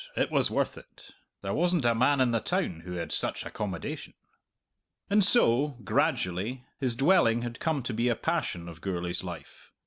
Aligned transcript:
it 0.15 0.31
was 0.31 0.49
worth 0.49 0.79
it. 0.79 1.11
There 1.43 1.53
wasn't 1.53 1.85
a 1.85 1.93
man 1.93 2.21
in 2.21 2.31
the 2.31 2.39
town 2.39 2.79
who 2.79 2.93
had 2.93 3.11
such 3.11 3.45
accommodation! 3.45 4.15
And 5.11 5.23
so, 5.23 5.77
gradually, 5.83 6.63
his 6.79 6.95
dwelling 6.95 7.43
had 7.43 7.59
come 7.59 7.83
to 7.83 7.93
be 7.93 8.09
a 8.09 8.15
passion 8.15 8.67
of 8.67 8.81
Gourlay's 8.81 9.23
life. 9.23 9.71